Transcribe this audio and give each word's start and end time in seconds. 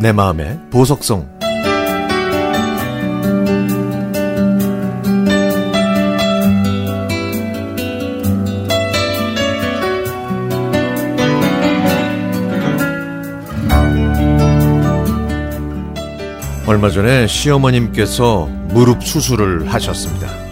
내 0.00 0.12
마음의 0.12 0.60
보석성 0.70 1.38
얼마 16.66 16.90
전에 16.90 17.26
시어머님께서 17.26 18.46
무릎 18.68 19.02
수술을 19.02 19.72
하셨습니다. 19.72 20.47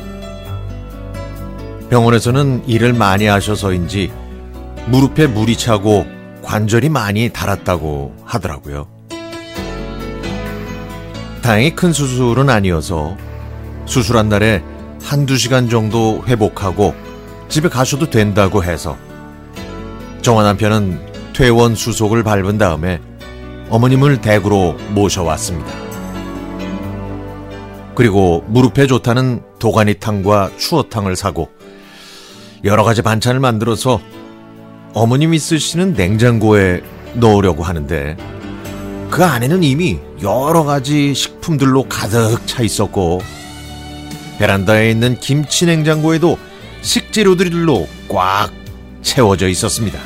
병원에서는 1.97 2.65
일을 2.67 2.93
많이 2.93 3.25
하셔서인지 3.25 4.13
무릎에 4.89 5.27
물이 5.27 5.57
차고 5.57 6.05
관절이 6.43 6.91
많이 6.91 7.31
닳았다고 7.33 8.17
하더라고요. 8.23 8.87
다행히 11.41 11.75
큰 11.75 11.95
수술은 11.95 12.51
아니어서 12.51 13.17
수술한 13.87 14.29
날에 14.29 14.63
한두 15.03 15.39
시간 15.39 15.71
정도 15.71 16.23
회복하고 16.27 16.95
집에 17.49 17.71
가셔도 17.71 18.11
된다고 18.11 18.63
해서 18.63 18.99
정화 20.21 20.43
남편은 20.43 21.33
퇴원 21.33 21.75
수속을 21.75 22.23
밟은 22.25 22.59
다음에 22.59 23.01
어머님을 23.71 24.21
댁으로 24.21 24.75
모셔왔습니다. 24.91 25.73
그리고 27.95 28.45
무릎에 28.49 28.87
좋다는 28.87 29.43
도가니탕과 29.59 30.51
추어탕을 30.59 31.17
사고 31.17 31.56
여러 32.65 32.85
가지 32.85 33.03
반찬을 33.03 33.41
만들어서 33.41 34.01
어머님이 34.95 35.39
쓰시는 35.39 35.93
냉장고에 35.93 36.83
넣으려고 37.15 37.63
하는데 37.63 38.17
그 39.11 39.25
안에는 39.25 39.63
이미 39.63 39.99
여러 40.23 40.65
가지 40.65 41.15
식품들로 41.15 41.85
가득 41.89 42.47
차 42.47 42.63
있었고 42.63 43.21
베란다에 44.39 44.91
있는 44.91 45.19
김치 45.19 45.67
냉장고에도 45.67 46.39
식재료들로 46.83 47.87
꽉 48.09 48.51
채워져 49.03 49.49
있었습니다. 49.49 49.99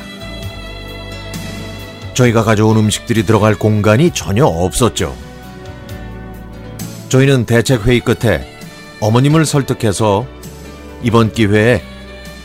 저희가 2.13 2.43
가져온 2.43 2.77
음식들이 2.77 3.25
들어갈 3.25 3.55
공간이 3.55 4.11
전혀 4.11 4.45
없었죠. 4.45 5.15
저희는 7.09 7.45
대책 7.45 7.85
회의 7.87 7.99
끝에 7.99 8.47
어머님을 8.99 9.45
설득해서 9.45 10.25
이번 11.03 11.31
기회에 11.33 11.81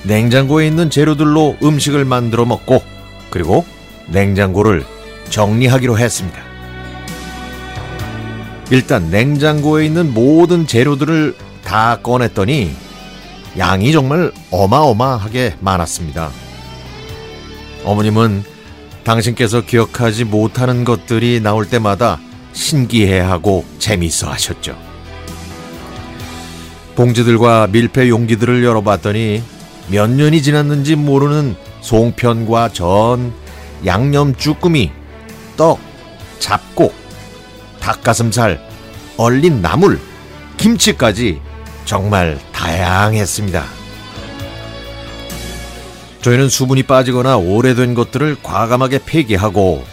냉장고에 0.06 0.68
있는 0.68 0.88
재료들로 0.88 1.56
음식을 1.62 2.04
만들어 2.04 2.44
먹고 2.44 2.82
그리고 3.30 3.64
냉장고를 4.06 4.84
정리하기로 5.30 5.98
했습니다. 5.98 6.38
일단 8.70 9.10
냉장고에 9.10 9.86
있는 9.86 10.14
모든 10.14 10.66
재료들을 10.66 11.34
다 11.64 11.98
꺼냈더니 12.02 12.74
양이 13.58 13.92
정말 13.92 14.32
어마어마하게 14.50 15.56
많았습니다. 15.60 16.30
어머님은 17.84 18.44
당신께서 19.04 19.62
기억하지 19.62 20.24
못하는 20.24 20.84
것들이 20.84 21.40
나올 21.40 21.68
때마다 21.68 22.18
신기해하고 22.52 23.64
재미있어 23.78 24.30
하셨죠. 24.30 24.76
봉지들과 26.96 27.68
밀폐 27.68 28.08
용기들을 28.08 28.64
열어봤더니 28.64 29.55
몇 29.88 30.10
년이 30.10 30.42
지났는지 30.42 30.96
모르는 30.96 31.56
송편과 31.80 32.70
전, 32.70 33.32
양념 33.84 34.34
쭈꾸미, 34.34 34.90
떡, 35.56 35.78
잡곡, 36.38 36.94
닭가슴살, 37.80 38.60
얼린 39.16 39.62
나물, 39.62 40.00
김치까지 40.56 41.40
정말 41.84 42.38
다양했습니다. 42.52 43.64
저희는 46.22 46.48
수분이 46.48 46.82
빠지거나 46.82 47.36
오래된 47.36 47.94
것들을 47.94 48.38
과감하게 48.42 49.00
폐기하고 49.06 49.84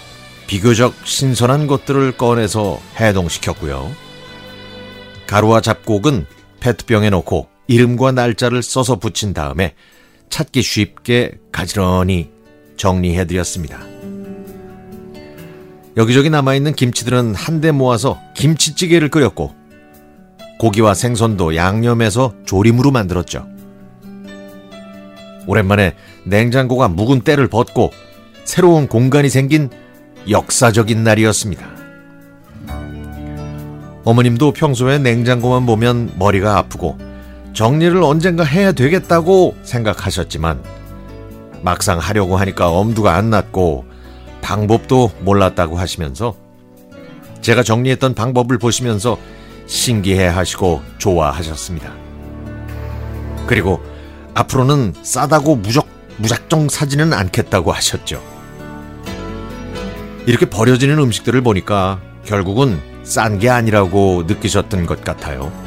비교적 0.48 0.96
신선한 1.04 1.68
것들을 1.68 2.14
꺼내서 2.14 2.80
해동시켰고요. 3.00 3.92
가루와 5.28 5.62
잡곡은 5.62 6.26
페트병에 6.60 7.12
넣고 7.12 7.53
이름과 7.68 8.12
날짜를 8.12 8.62
써서 8.62 8.98
붙인 8.98 9.34
다음에 9.34 9.76
찾기 10.30 10.62
쉽게 10.62 11.40
가지런히 11.52 12.32
정리해드렸습니다. 12.78 13.80
여기저기 15.96 16.30
남아있는 16.30 16.74
김치들은 16.74 17.36
한데 17.36 17.72
모아서 17.72 18.20
김치찌개를 18.36 19.10
끓였고 19.10 19.54
고기와 20.60 20.94
생선도 20.94 21.56
양념해서 21.56 22.34
조림으로 22.46 22.92
만들었죠. 22.92 23.48
오랜만에 25.46 25.96
냉장고가 26.26 26.88
묵은 26.88 27.22
때를 27.22 27.48
벗고 27.48 27.92
새로운 28.44 28.88
공간이 28.88 29.30
생긴 29.30 29.70
역사적인 30.30 31.04
날이었습니다. 31.04 31.70
어머님도 34.06 34.54
평소에 34.54 35.00
냉장고만 35.00 35.66
보면 35.66 36.14
머리가 36.18 36.58
아프고 36.58 36.98
정리를 37.54 38.02
언젠가 38.02 38.44
해야 38.44 38.72
되겠다고 38.72 39.56
생각하셨지만 39.62 40.64
막상 41.62 42.00
하려고 42.00 42.36
하니까 42.38 42.70
엄두가 42.70 43.16
안 43.16 43.30
났고 43.30 43.86
방법도 44.42 45.12
몰랐다고 45.22 45.78
하시면서 45.78 46.36
제가 47.42 47.64
정리했던 47.64 48.16
방법을 48.16 48.58
보시면서 48.58 49.18
신기해 49.68 50.28
하시고 50.28 50.82
좋아하셨습니다. 50.98 51.94
그리고 53.46 53.82
앞으로는 54.34 54.94
싸다고 55.04 55.58
무적, 55.58 55.88
무작정 56.18 56.70
사지는 56.70 57.14
않겠다고 57.14 57.72
하셨죠. 57.72 58.22
이렇게 60.26 60.50
버려지는 60.50 60.98
음식들을 60.98 61.42
보니까 61.42 62.02
결국은 62.26 62.82
싼 63.04 63.38
게 63.38 63.50
아니라고 63.50 64.24
느끼셨던 64.28 64.86
것 64.86 65.04
같아요. 65.04 65.63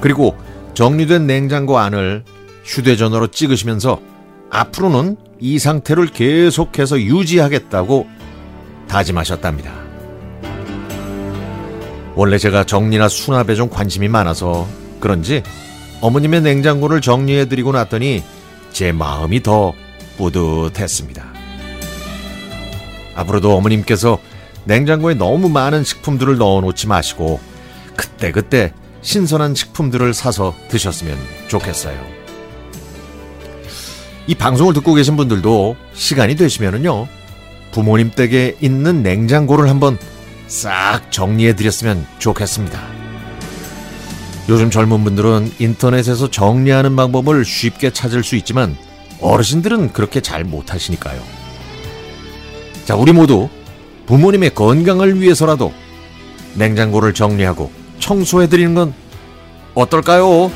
그리고 0.00 0.36
정리된 0.74 1.26
냉장고 1.26 1.78
안을 1.78 2.24
휴대전화로 2.64 3.28
찍으시면서 3.28 4.00
앞으로는 4.50 5.16
이 5.40 5.58
상태를 5.58 6.06
계속해서 6.08 7.00
유지하겠다고 7.00 8.06
다짐하셨답니다. 8.88 9.72
원래 12.14 12.38
제가 12.38 12.64
정리나 12.64 13.08
수납에 13.08 13.54
좀 13.54 13.68
관심이 13.68 14.08
많아서 14.08 14.66
그런지 15.00 15.42
어머님의 16.00 16.42
냉장고를 16.42 17.00
정리해드리고 17.00 17.72
났더니 17.72 18.22
제 18.72 18.92
마음이 18.92 19.42
더 19.42 19.72
뿌듯했습니다. 20.16 21.24
앞으로도 23.14 23.56
어머님께서 23.56 24.18
냉장고에 24.64 25.14
너무 25.14 25.48
많은 25.48 25.84
식품들을 25.84 26.38
넣어놓지 26.38 26.86
마시고 26.86 27.40
그때그때 27.96 28.72
신선한 29.02 29.54
식품들을 29.54 30.12
사서 30.14 30.54
드셨으면 30.68 31.16
좋겠어요. 31.48 31.98
이 34.26 34.34
방송을 34.34 34.74
듣고 34.74 34.94
계신 34.94 35.16
분들도 35.16 35.76
시간이 35.94 36.36
되시면은요, 36.36 37.08
부모님 37.72 38.10
댁에 38.10 38.56
있는 38.60 39.02
냉장고를 39.02 39.70
한번 39.70 39.98
싹 40.48 41.10
정리해 41.10 41.54
드렸으면 41.54 42.06
좋겠습니다. 42.18 42.80
요즘 44.48 44.70
젊은 44.70 45.04
분들은 45.04 45.52
인터넷에서 45.58 46.30
정리하는 46.30 46.96
방법을 46.96 47.44
쉽게 47.44 47.90
찾을 47.90 48.24
수 48.24 48.34
있지만 48.36 48.76
어르신들은 49.20 49.92
그렇게 49.92 50.20
잘 50.20 50.44
못하시니까요. 50.44 51.22
자, 52.84 52.96
우리 52.96 53.12
모두 53.12 53.48
부모님의 54.06 54.54
건강을 54.54 55.20
위해서라도 55.20 55.72
냉장고를 56.54 57.12
정리하고 57.12 57.70
청소해드리는 58.08 58.74
건 58.74 58.94
어떨까요? 59.74 60.50